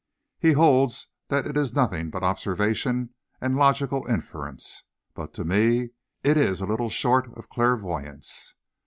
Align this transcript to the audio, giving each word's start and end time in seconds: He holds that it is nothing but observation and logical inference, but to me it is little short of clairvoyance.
He 0.39 0.53
holds 0.53 1.09
that 1.27 1.45
it 1.45 1.55
is 1.55 1.75
nothing 1.75 2.09
but 2.09 2.23
observation 2.23 3.13
and 3.39 3.55
logical 3.55 4.07
inference, 4.07 4.81
but 5.13 5.31
to 5.35 5.43
me 5.45 5.91
it 6.23 6.37
is 6.37 6.59
little 6.59 6.89
short 6.89 7.31
of 7.37 7.49
clairvoyance. 7.49 8.55